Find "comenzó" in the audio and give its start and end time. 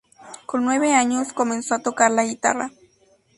1.31-1.75